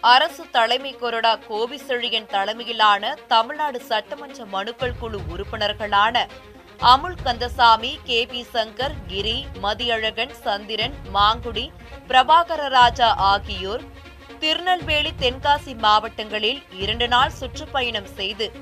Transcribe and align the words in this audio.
அரசு 0.00 0.50
தலைமை 0.50 0.94
கொறடா 0.94 1.38
கோபிசெழியன் 1.48 2.26
தலைமையிலான 2.26 3.14
தமிழ்நாடு 3.26 3.80
சட்டமன்ற 3.80 4.44
மனுக்கள் 4.44 4.98
குழு 4.98 5.20
உறுப்பினர்களான 5.28 6.26
அமுல் 6.78 7.16
கந்தசாமி 7.24 7.98
கே 8.04 8.26
பி 8.26 8.46
சங்கர் 8.54 8.94
கிரி 9.06 9.46
மதியழகன் 9.62 10.32
சந்திரன் 10.42 10.94
மாங்குடி 11.14 11.70
பிரபாகர 12.08 12.68
ராஜா 12.68 13.14
ஆகியோர் 13.14 13.84
திருநெல்வேலி 14.38 15.12
தென்காசி 15.20 15.74
மாவட்டங்களில் 15.78 16.62
இரண்டு 16.72 17.08
நாள் 17.08 17.30
சுற்றுப்பயணம் 17.30 18.10
செய்து 18.14 18.52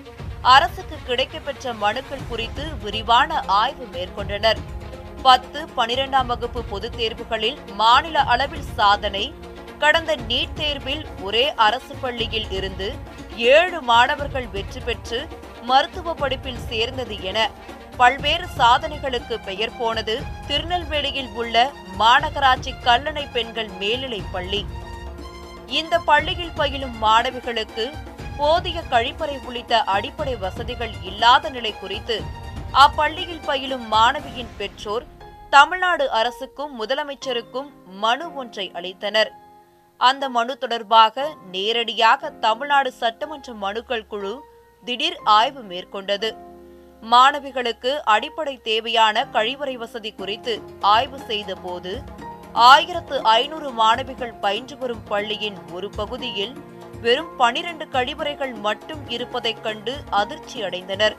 அரசுக்கு 0.43 0.97
கிடைக்கப்பெற்ற 1.09 1.75
மனுக்கள் 1.79 2.29
குறித்து 2.29 2.65
விரிவான 2.83 3.41
ஆய்வு 3.47 3.89
மேற்கொண்டனர். 3.93 4.59
பத்து 5.23 5.69
பனிரெண்டாம் 5.77 6.27
வகுப்பு 6.27 6.65
பொதுத் 6.65 6.97
தேர்வுகளில் 6.97 7.59
மாநில 7.75 8.21
அளவில் 8.21 8.67
சாதனை 8.77 9.35
கடந்த 9.85 10.13
நீட் 10.29 10.55
தேர்வில் 10.55 11.03
ஒரே 11.27 11.43
அரசு 11.65 11.95
பள்ளியில் 12.03 12.51
இருந்து 12.59 12.87
ஏழு 13.55 13.79
மாணவர்கள் 13.89 14.47
வெற்றி 14.55 14.81
பெற்று 14.81 15.19
மருத்துவ 15.71 16.15
படிப்பில் 16.21 16.63
சேர்ந்தது 16.71 17.17
என 17.31 17.39
பல்வேறு 17.97 18.47
சாதனைகளுக்கு 18.59 19.35
பெயர் 19.49 19.75
போனது 19.79 20.15
திருநெல்வேலியில் 20.49 21.31
உள்ள 21.41 21.57
மாநகராட்சி 21.99 22.73
கல்லணை 22.87 23.25
பெண்கள் 23.33 23.71
மேல்நிலைப் 23.81 24.33
பள்ளி. 24.33 24.63
இந்த 25.79 25.95
பள்ளியில் 26.09 26.57
பயிலும் 26.57 26.97
மாணவிகளுக்கு 27.03 27.85
போதிய 28.39 28.79
கழிப்பறை 28.91 29.37
உள்ளிட்ட 29.47 29.83
அடிப்படை 29.97 30.35
வசதிகள் 30.37 30.95
இல்லாத 31.11 31.51
நிலை 31.57 31.73
குறித்து 31.79 32.19
அப்பள்ளியில் 32.85 33.47
பயிலும் 33.47 33.87
மாணவியின் 33.93 34.53
பெற்றோர் 34.59 35.07
தமிழ்நாடு 35.51 36.07
அரசுக்கும் 36.21 36.73
முதலமைச்சருக்கும் 36.81 37.71
மனு 38.03 38.27
ஒன்றை 38.35 38.69
அளித்தனர். 38.79 39.31
அந்த 40.01 40.29
மனு 40.29 40.59
தொடர்பாக 40.59 41.25
நேரடியாக 41.51 42.31
தமிழ்நாடு 42.31 42.93
சட்டமன்ற 42.93 43.55
மனுக்கள் 43.55 44.07
குழு 44.07 44.33
திடீர் 44.85 45.19
ஆய்வு 45.25 45.63
மேற்கொண்டது. 45.63 46.31
மாணவிகளுக்கு 47.03 47.93
அடிப்படை 48.05 48.55
தேவையான 48.63 49.25
கழிவறை 49.33 49.75
வசதி 49.75 50.11
குறித்து 50.13 50.55
ஆய்வு 50.81 51.19
செய்தபோது 51.19 51.93
ஆயிரத்து 52.67 53.17
ஐநூறு 53.33 53.71
மாணவிகள் 53.71 54.35
பயின்று 54.41 54.77
வரும் 54.79 55.05
பள்ளியின் 55.09 55.59
ஒரு 55.73 55.91
பகுதியில் 55.91 56.55
வெறும் 57.01 57.33
பனிரண்டு 57.37 57.85
கழிவறைகள் 57.93 58.55
மட்டும் 58.61 59.03
இருப்பதைக் 59.09 59.63
கண்டு 59.63 59.95
அதிர்ச்சி 60.11 60.63
அடைந்தனர் 60.63 61.17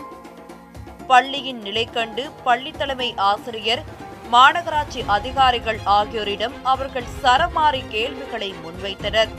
பள்ளியின் 1.07 1.57
நிலை 1.57 1.85
கண்டு 1.89 2.23
பள்ளி 2.43 2.71
தலைமை 2.71 3.09
ஆசிரியர் 3.23 3.83
மாநகராட்சி 4.33 5.01
அதிகாரிகள் 5.15 5.79
ஆகியோரிடம் 5.85 6.55
அவர்கள் 6.63 7.09
சரமாரி 7.23 7.81
கேள்விகளை 7.89 8.53
முன்வைத்தனர். 8.63 9.31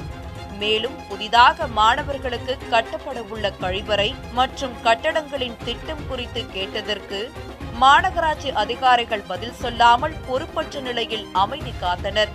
மேலும் 0.59 0.95
புதிதாக 1.09 1.67
மாணவர்களுக்கு 1.78 2.59
கட்டப்பட 2.70 3.23
உள்ள 3.23 3.47
கழிவறை 3.62 4.15
மற்றும் 4.33 4.77
கட்டடங்களின் 4.84 5.56
திட்டம் 5.65 6.05
குறித்து 6.09 6.43
கேட்டதற்கு 6.47 7.33
மாநகராட்சி 7.81 8.51
அதிகாரிகள் 8.62 9.27
பதில் 9.27 9.56
சொல்லாமல் 9.62 10.17
பொறுப்பற்ற 10.27 10.81
நிலையில் 10.81 11.27
அமைதி 11.33 11.73
காத்தனர். 11.81 12.33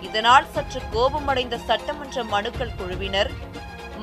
இதனால் 0.00 0.46
சற்று 0.52 0.80
கோபமடைந்த 0.92 1.56
சட்டமன்ற 1.58 2.24
மனுக்கள் 2.24 2.76
குழுவினர் 2.76 3.30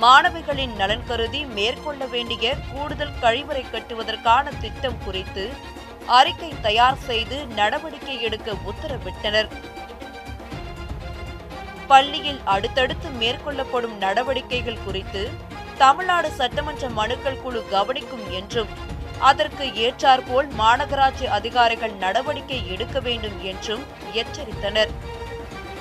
மாணவிகளின் 0.02 0.76
நலன் 0.76 1.06
கருதி 1.08 1.46
மேற்கொள்ள 1.46 2.06
வேண்டிய 2.06 2.56
கூடுதல் 2.74 3.18
கழிவறை 3.22 3.64
கட்டுவதற்கான 3.72 4.52
திட்டம் 4.62 5.00
குறித்து 5.06 5.46
அறிக்கை 6.08 6.54
தயார் 6.62 6.98
செய்து 6.98 7.48
நடவடிக்கை 7.48 8.22
எடுக்க 8.22 8.52
உத்தரவிட்டனர். 8.52 9.50
பள்ளியில் 11.88 12.42
அடுத்தடுத்து 12.44 13.10
மேற்கொள்ளப்படும் 13.10 13.98
நடவடிக்கைகள் 13.98 14.84
குறித்து 14.86 15.30
தமிழ்நாடு 15.78 16.32
சட்டமன்ற 16.32 16.90
மனுக்கள் 16.90 17.42
குழு 17.42 17.64
கவனிக்கும் 17.70 18.32
என்றும் 18.32 18.68
அதற்கு 19.20 19.66
ஏற்றாற்போல் 19.66 20.50
மாநகராட்சி 20.60 21.26
அதிகாரிகள் 21.26 21.94
நடவடிக்கை 21.94 22.72
எடுக்க 22.72 23.00
வேண்டும் 23.00 23.44
என்றும் 23.44 23.84
எச்சரித்தனர். 24.14 24.90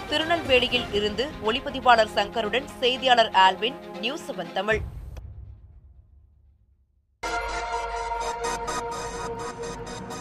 திருநெல்வேலியில் 0.08 0.92
இருந்து 0.92 1.30
ஒளிப்பதிவாளர் 1.44 2.14
சங்கருடன் 2.14 2.68
செய்தியாளர் 2.80 3.30
ஆல்வின் 3.32 3.74
நியூஸ் 4.00 4.30
செவன் 4.30 4.52
தமிழ். 4.52 4.80